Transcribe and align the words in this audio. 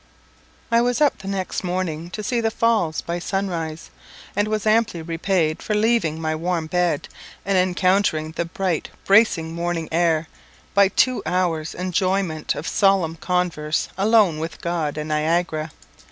I 0.71 0.81
was 0.81 0.99
up 0.99 1.11
by 1.13 1.17
daybreak 1.17 1.21
the 1.31 1.37
next 1.37 1.63
morning 1.63 2.09
to 2.09 2.23
see 2.23 2.41
the 2.41 2.49
Falls 2.49 3.03
by 3.03 3.19
sunrise, 3.19 3.91
and 4.35 4.47
was 4.47 4.65
amply 4.65 5.03
repaid 5.03 5.61
for 5.61 5.75
leaving 5.75 6.19
my 6.19 6.35
warm 6.35 6.65
bed, 6.65 7.07
and 7.45 7.55
encountering 7.55 8.31
the 8.31 8.45
bright 8.45 8.89
bracing 9.05 9.53
morning 9.53 9.87
air, 9.91 10.27
by 10.73 10.87
two 10.87 11.21
hours' 11.23 11.75
enjoyment 11.75 12.55
of 12.55 12.67
solemn 12.67 13.15
converse 13.17 13.89
alone 13.95 14.39
with 14.39 14.59
God 14.59 14.97
and 14.97 15.09
Niagara. 15.09 15.69